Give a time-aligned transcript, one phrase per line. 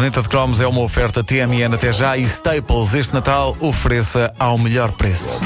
[0.00, 4.56] caderneta de cromos é uma oferta TMN até já e Staples este Natal ofereça ao
[4.56, 5.38] melhor preço.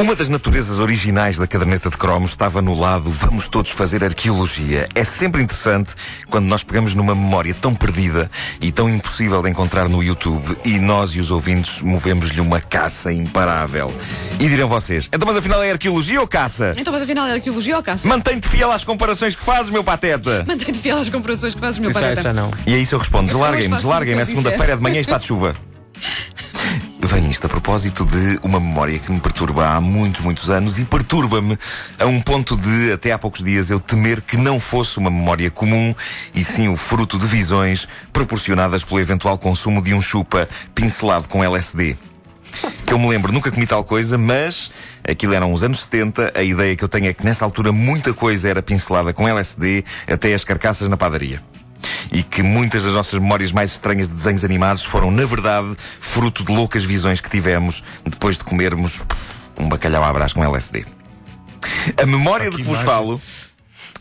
[0.00, 4.88] Uma das naturezas originais da caderneta de cromos estava no lado vamos todos fazer arqueologia.
[4.94, 5.90] É sempre interessante
[6.30, 8.30] quando nós pegamos numa memória tão perdida
[8.62, 13.12] e tão impossível de encontrar no YouTube e nós e os ouvintes movemos-lhe uma caça
[13.12, 13.92] imparável.
[14.38, 16.72] E dirão vocês, então mas afinal é arqueologia ou caça?
[16.78, 18.08] Então, mas afinal é arqueologia ou caça?
[18.08, 20.44] Mantém-te fiel às comparações que fazes, meu pateta.
[20.46, 22.20] Mantém-te fiel às comparações que fazes, meu Isso, pateta.
[22.20, 22.50] essa não.
[22.66, 25.54] E a isso eu respondo, deslarguem-me, deslarguem-me, é segunda-feira de manhã e está de chuva.
[27.02, 30.84] Vem isto a propósito de uma memória que me perturba há muitos, muitos anos e
[30.84, 31.58] perturba-me
[31.98, 35.50] a um ponto de, até há poucos dias, eu temer que não fosse uma memória
[35.50, 35.94] comum
[36.34, 41.42] e sim o fruto de visões proporcionadas pelo eventual consumo de um chupa pincelado com
[41.42, 41.96] LSD.
[42.86, 44.70] Eu me lembro, nunca comi tal coisa, mas
[45.08, 46.32] aquilo eram os anos 70.
[46.34, 49.84] A ideia que eu tenho é que nessa altura muita coisa era pincelada com LSD,
[50.06, 51.40] até as carcaças na padaria.
[52.12, 56.44] E que muitas das nossas memórias mais estranhas de desenhos animados foram, na verdade, fruto
[56.44, 59.02] de loucas visões que tivemos depois de comermos
[59.58, 60.86] um bacalhau à brás com LSD.
[61.96, 63.20] A memória de que vos falo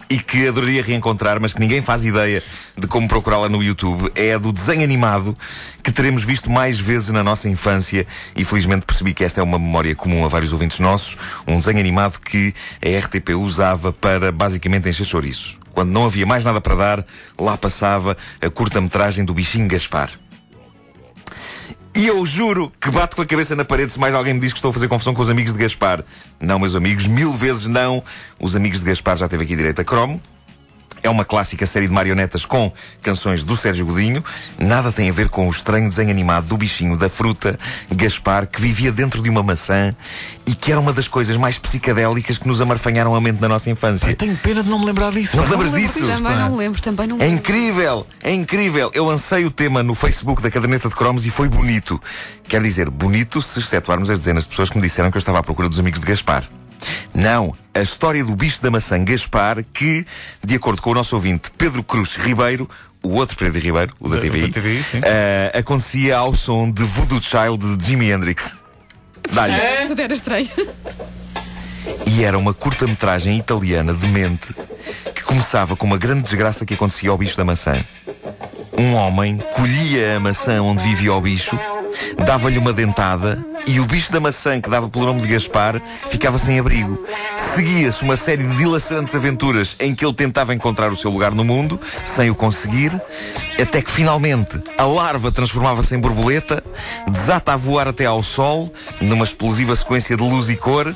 [0.09, 2.41] e que adoraria reencontrar, mas que ninguém faz ideia
[2.75, 5.37] de como procurá-la no YouTube, é a do desenho animado
[5.83, 9.59] que teremos visto mais vezes na nossa infância e felizmente percebi que esta é uma
[9.59, 11.15] memória comum a vários ouvintes nossos,
[11.47, 12.53] um desenho animado que
[12.83, 15.59] a RTP usava para basicamente encher chouriços.
[15.79, 17.05] Quando não havia mais nada para dar,
[17.39, 20.09] lá passava a curta-metragem do bichinho Gaspar.
[21.95, 24.51] E eu juro que bato com a cabeça na parede se mais alguém me diz
[24.51, 26.03] que estou a fazer confusão com os amigos de Gaspar.
[26.37, 28.03] Não, meus amigos, mil vezes não.
[28.37, 30.21] Os amigos de Gaspar já teve aqui direito a cromo.
[31.01, 34.23] É uma clássica série de marionetas com canções do Sérgio Godinho.
[34.57, 37.57] Nada tem a ver com o estranho desenho animado do bichinho da fruta,
[37.91, 39.95] Gaspar, que vivia dentro de uma maçã
[40.45, 43.69] e que era uma das coisas mais psicadélicas que nos amarfanharam a mente na nossa
[43.69, 44.09] infância.
[44.09, 45.37] Eu tenho pena de não me lembrar disso.
[45.37, 46.07] Não te lembras lembro, disso?
[46.07, 47.35] Também não me lembro, também não É lembro.
[47.35, 48.91] incrível, é incrível.
[48.93, 52.01] Eu lancei o tema no Facebook da caderneta de cromos e foi bonito.
[52.47, 55.39] Quer dizer, bonito se excetuarmos as dezenas de pessoas que me disseram que eu estava
[55.39, 56.43] à procura dos amigos de Gaspar.
[57.19, 60.05] Não, a história do bicho da maçã Gaspar, que,
[60.43, 62.69] de acordo com o nosso ouvinte Pedro Cruz Ribeiro,
[63.03, 66.83] o outro Pedro Ribeiro, o da Da- TVI, da TVI, eh, acontecia ao som de
[66.83, 68.55] Voodoo Child de Jimi Hendrix.
[69.31, 69.87] Dá-lhe.
[69.87, 70.49] Tudo era estranho.
[72.07, 74.53] E era uma curta-metragem italiana demente
[75.13, 77.83] que começava com uma grande desgraça que acontecia ao bicho da maçã.
[78.77, 81.57] Um homem colhia a maçã onde vivia o bicho,
[82.25, 86.37] dava-lhe uma dentada e o bicho da maçã, que dava pelo nome de Gaspar, ficava
[86.37, 87.03] sem abrigo.
[87.37, 91.43] Seguia-se uma série de dilacerantes aventuras em que ele tentava encontrar o seu lugar no
[91.43, 92.99] mundo, sem o conseguir,
[93.61, 96.63] até que finalmente a larva transformava-se em borboleta,
[97.09, 98.71] desata a voar até ao sol,
[99.01, 100.95] numa explosiva sequência de luz e cor,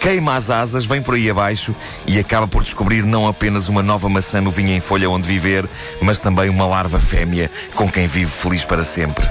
[0.00, 1.74] queima as asas, vem por aí abaixo
[2.06, 5.68] e acaba por descobrir não apenas uma nova maçã no vinho em folha onde viver,
[6.00, 9.26] mas também uma larva fêmea com quem vive feliz para sempre.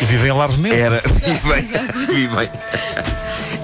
[0.00, 0.78] E vivem a lares mesmo.
[0.78, 1.02] Era.
[1.22, 2.50] Vivem, vivem.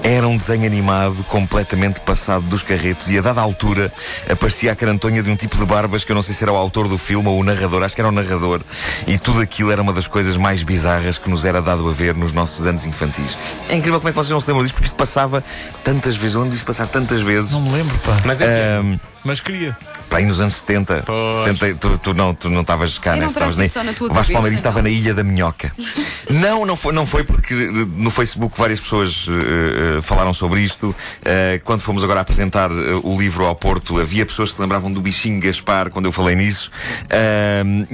[0.03, 3.91] Era um desenho animado completamente passado dos carretos e a dada altura
[4.29, 6.55] aparecia a carantonha de um tipo de barbas que eu não sei se era o
[6.55, 8.61] autor do filme ou o narrador, acho que era o narrador.
[9.05, 12.15] E tudo aquilo era uma das coisas mais bizarras que nos era dado a ver
[12.15, 13.37] nos nossos anos infantis.
[13.67, 15.43] É incrível como é que vocês não se lembram disso, porque isto passava
[15.83, 17.51] tantas vezes, lembro disto passar tantas vezes.
[17.51, 18.17] Não me lembro, pá.
[18.23, 19.77] Mas é que Ahm, Mas queria.
[20.07, 21.35] Para aí nos anos 70, Pois.
[21.57, 23.25] 70 tu, tu não tu não estavas cá, Eu né?
[23.25, 25.71] Estavas sido só na tua o Vasco Palmeirinho estava na Ilha da Minhoca.
[26.29, 30.95] não, não foi, não foi porque eh, no Facebook várias pessoas eh, falaram sobre isto.
[31.25, 34.91] Eh, quando fomos agora apresentar eh, o livro ao Porto, havia pessoas que se lembravam
[34.91, 36.71] do bichinho Gaspar quando eu falei nisso.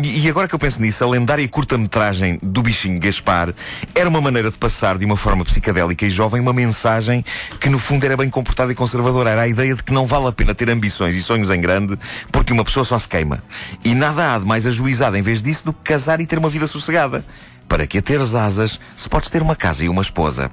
[0.04, 3.54] E, e agora que eu penso nisso, a lendária curta-metragem do bichinho Gaspar
[3.94, 7.24] era uma maneira de passar de uma forma psicadélica e jovem uma mensagem
[7.60, 9.30] que no fundo era bem comportada e conservadora.
[9.30, 11.98] Era a ideia de que não vale a pena ter ambições e sonhos em grande
[12.32, 13.42] porque uma pessoa só se queima.
[13.84, 16.50] E nada há de mais ajuizado em vez disso do que casar e ter uma
[16.50, 17.24] vida sossegada.
[17.68, 20.52] Para que teres asas, se podes ter uma casa e uma esposa.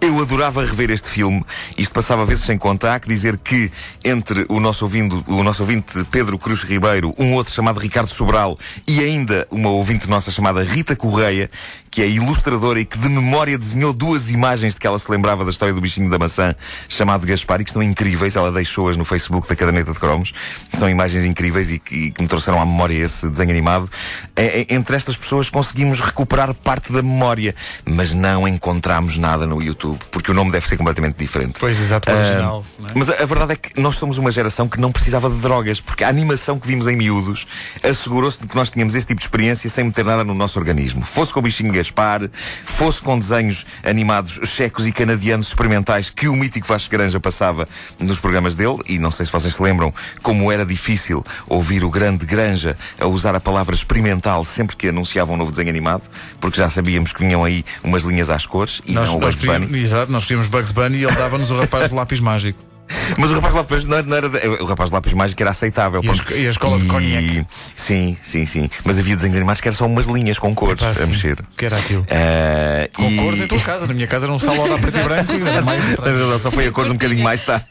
[0.00, 1.44] Eu adorava rever este filme.
[1.76, 2.94] Isto passava vezes sem conta.
[2.94, 3.70] Há que dizer que
[4.04, 8.58] entre o nosso, ouvindo, o nosso ouvinte Pedro Cruz Ribeiro, um outro chamado Ricardo Sobral
[8.86, 11.50] e ainda uma ouvinte nossa chamada Rita Correia,
[11.90, 15.44] que é ilustradora e que de memória desenhou duas imagens de que ela se lembrava
[15.44, 16.54] da história do bichinho da maçã,
[16.88, 18.34] chamado Gaspar, e que estão incríveis.
[18.34, 20.32] Ela deixou-as no Facebook da Caderneta de Cromos.
[20.72, 23.90] São imagens incríveis e que, e que me trouxeram à memória esse desenho animado.
[24.34, 29.62] É, é, entre estas pessoas conseguimos recuperar parte da memória, mas não encontramos nada no
[29.62, 29.71] YouTube,
[30.10, 31.54] porque o nome deve ser completamente diferente.
[31.58, 32.64] Pois, exato, original.
[32.78, 35.38] Uh, mas a, a, verdade é que nós somos uma geração que não precisava de
[35.38, 37.46] drogas, porque a animação que vimos em miúdos
[37.82, 41.02] assegurou-se de que nós tínhamos esse tipo de experiência sem meter nada no nosso organismo.
[41.02, 42.28] Fosse com o bichinho Gaspar,
[42.64, 48.18] fosse com desenhos animados checos e canadianos experimentais que o mítico Vasco Granja passava nos
[48.20, 49.92] programas dele, e não sei se vocês se lembram
[50.22, 55.32] como era difícil ouvir o grande Granja a usar a palavra experimental sempre que anunciava
[55.32, 56.02] um novo desenho animado,
[56.40, 59.42] porque já sabíamos que vinham aí umas linhas às cores e nós, não o Bugs
[59.66, 59.82] Bunny.
[59.82, 62.72] Exato, nós queríamos Bugs Bunny e ele dava-nos o rapaz do lápis mágico.
[63.18, 64.28] Mas o rapaz de lápis não, não era.
[64.62, 66.00] O rapaz de lápis mágico era aceitável.
[66.02, 67.46] E, a, e a escola de cognac.
[67.76, 68.70] Sim, sim, sim.
[68.84, 71.38] Mas havia desenhos animados que eram só umas linhas com cores a mexer.
[71.56, 72.02] que era aquilo?
[72.02, 73.16] Uh, com e...
[73.16, 73.86] cores em tua casa.
[73.86, 76.38] Na minha casa era um salão a preto e branco e era mais estranho.
[76.38, 77.62] Só foi a cor um bocadinho mais tá.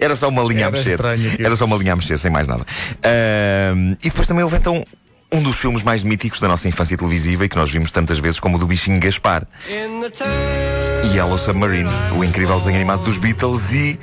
[0.00, 0.98] Era só uma linha era a mexer.
[1.38, 2.62] Era só uma linha a mexer, sem mais nada.
[2.62, 4.84] Uh, e depois também houve então
[5.30, 8.40] um dos filmes mais míticos da nossa infância televisiva e que nós vimos tantas vezes
[8.40, 9.46] como o do bichinho Gaspar.
[9.68, 10.67] E
[11.04, 13.98] Yellow Submarine, o incrível desenho animado dos Beatles e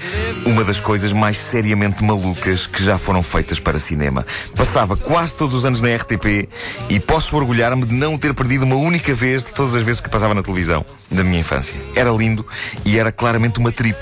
[0.45, 4.25] uma das coisas mais seriamente malucas que já foram feitas para cinema.
[4.55, 6.49] Passava quase todos os anos na RTP
[6.89, 10.09] e posso orgulhar-me de não ter perdido uma única vez de todas as vezes que
[10.09, 11.75] passava na televisão da minha infância.
[11.95, 12.45] Era lindo
[12.83, 13.97] e era claramente uma trip.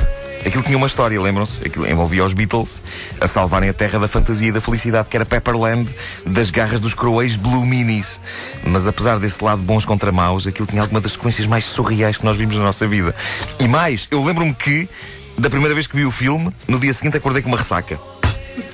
[0.46, 1.66] Aquilo tinha uma história, lembram-se?
[1.66, 2.82] Aquilo envolvia os Beatles
[3.20, 5.90] a salvarem a terra da fantasia e da felicidade, que era Pepperland,
[6.26, 8.20] das garras dos croês Blue Minis.
[8.66, 12.26] Mas apesar desse lado bons contra maus, aquilo tinha alguma das sequências mais surreais que
[12.26, 13.16] nós vimos na nossa vida.
[13.60, 14.90] E mais, eu lembro-me que,
[15.38, 18.00] da primeira vez que vi o filme, no dia seguinte acordei com uma ressaca.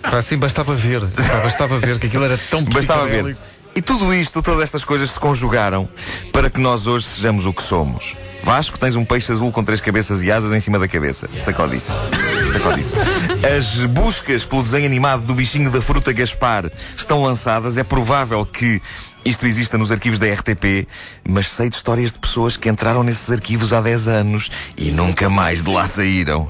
[0.03, 1.01] Assim bastava ver,
[1.43, 3.37] bastava ver que aquilo era tão Bastava ver.
[3.75, 5.87] E tudo isto, todas estas coisas se conjugaram
[6.33, 8.15] para que nós hoje sejamos o que somos.
[8.43, 11.29] Vasco, tens um peixe azul com três cabeças e asas em cima da cabeça.
[11.37, 11.93] Sacode isso.
[12.51, 12.95] Sacode isso.
[13.57, 17.77] As buscas pelo desenho animado do bichinho da fruta Gaspar estão lançadas.
[17.77, 18.81] É provável que
[19.23, 20.87] isto exista nos arquivos da RTP,
[21.27, 25.29] mas sei de histórias de pessoas que entraram nesses arquivos há 10 anos e nunca
[25.29, 26.49] mais de lá saíram.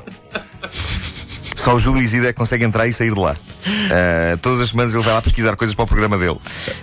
[1.56, 3.36] Só o Júlio Isidro é que consegue entrar e sair de lá.
[3.66, 6.38] Uh, todas as semanas ele vai lá pesquisar coisas para o programa dele,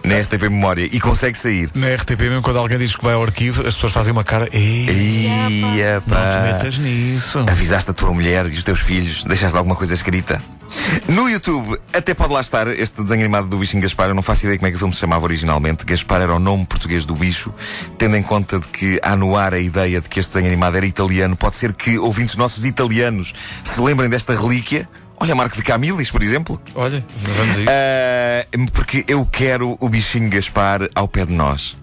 [0.05, 1.71] na RTP Memória, e consegue sair.
[1.75, 4.49] Na RTP, mesmo quando alguém diz que vai ao arquivo, as pessoas fazem uma cara.
[4.53, 5.29] Ei,
[6.07, 7.45] não te metas nisso.
[7.49, 10.41] Avisaste a tua mulher e os teus filhos, deixaste alguma coisa escrita.
[11.09, 14.09] No YouTube, até pode lá estar este desenho animado do bichinho Gaspar.
[14.09, 15.85] Eu não faço ideia como é que o filme se chamava originalmente.
[15.85, 17.53] Gaspar era o nome português do bicho,
[17.99, 20.77] tendo em conta de que há no ar a ideia de que este desenho animado
[20.77, 21.37] era italiano.
[21.37, 23.33] Pode ser que ouvintes nossos italianos
[23.65, 24.89] se lembrem desta relíquia.
[25.19, 26.61] Olha, Marco de Camilis, por exemplo.
[26.75, 27.65] Olha, vamos aí.
[27.65, 31.75] Uh, porque eu quero o bichinho Gaspar ao pé de nós.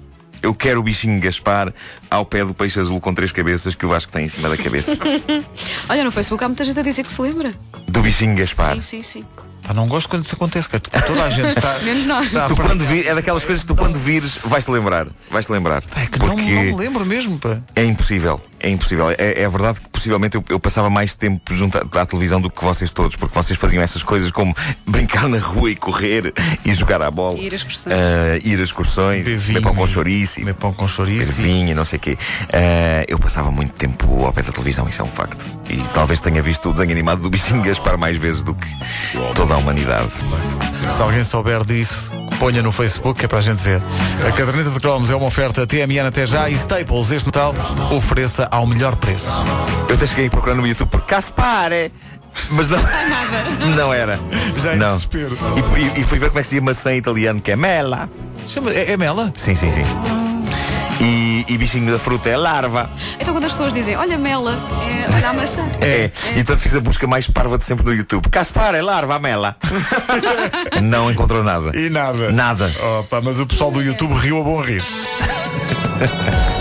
[0.42, 1.74] Eu quero o bichinho Gaspar
[2.12, 4.58] ao pé do peixe azul com três cabeças que o Vasco tem em cima da
[4.58, 4.92] cabeça.
[5.90, 7.54] Olha, no Facebook há muita gente a dizer que se lembra.
[7.88, 8.76] Do bichinho Gaspar.
[8.76, 9.26] Sim, sim, sim.
[9.64, 11.80] Pá, não gosto quando isso acontece, que toda a gente está.
[11.84, 12.28] Menos nós.
[12.28, 15.08] Está tu quando vir, é daquelas coisas que tu quando vires vais-te lembrar.
[15.32, 15.82] Vais-te lembrar.
[15.86, 17.60] Pá, é que porque não, não me lembro mesmo, pá.
[17.76, 18.42] É impossível.
[18.64, 19.12] É impossível.
[19.12, 22.50] É, é verdade que possivelmente eu, eu, passava mais tempo junto à, à, televisão do
[22.50, 24.56] que vocês todos, porque vocês faziam essas coisas como
[24.88, 26.34] brincar na rua e correr
[26.64, 27.38] e jogar à bola.
[27.38, 27.94] Ir a excursões.
[27.94, 29.26] Uh, ir a excursões.
[29.26, 30.40] Beber pão com chouriço.
[30.40, 31.34] Beber pão com chouriço.
[31.34, 32.18] vinho e não sei o quê.
[32.44, 35.46] Uh, eu passava muito tempo ao pé da televisão, isso é um facto.
[35.70, 38.68] E talvez tenha visto o desenho animado do Bichinho Gaspar mais vezes do que
[39.36, 40.12] toda a humanidade.
[40.96, 42.12] Se alguém souber disso,
[42.44, 43.82] ponha no Facebook que é para a gente ver.
[44.28, 47.56] A caderneta de cromos é uma oferta TMN até já e Staples este Natal
[47.90, 49.32] ofereça ao melhor preço.
[49.88, 51.90] Eu até cheguei a procurar no YouTube por Caspare.
[52.50, 52.80] Mas não,
[53.78, 54.20] não era.
[54.58, 54.92] Já é não.
[54.92, 55.38] desespero.
[55.56, 58.10] E, e, e, fui ver como é que se diz maçã italiano, que é mela.
[58.46, 59.32] Chama, é, é mela?
[59.38, 60.23] Sim, sim, sim.
[61.04, 62.90] E, e, bichinho da fruta é larva.
[63.20, 65.62] Então quando as pessoas dizem, olha mela, é, olha a maçã.
[65.82, 65.86] É.
[65.86, 66.12] é.
[66.38, 68.30] Então fiz a busca mais parva de sempre no YouTube.
[68.30, 69.58] Caspar é larva, a mela.
[70.82, 71.78] Não encontrou nada.
[71.78, 72.32] E nada.
[72.32, 72.74] Nada.
[73.00, 74.84] Opa, mas o pessoal do YouTube riu a bom rir.